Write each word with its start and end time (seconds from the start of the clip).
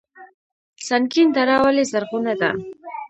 سنګین 0.87 1.27
دره 1.35 1.57
ولې 1.63 1.83
زرغونه 1.91 2.33
ده؟ 2.41 2.49